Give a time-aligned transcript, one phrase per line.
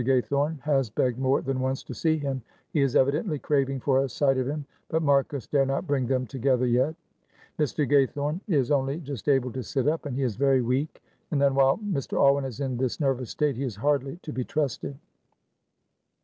[0.01, 2.41] Gaythorne has begged more than once to see him;
[2.73, 6.25] he is evidently craving for a sight of him, but Marcus dare not bring them
[6.25, 6.95] together yet.
[7.59, 7.87] Mr.
[7.87, 11.03] Gaythorne is only just able to sit up, and he is very weak.
[11.29, 12.17] And then while Mr.
[12.17, 14.97] Alwyn is in this nervous state he is hardly to be trusted."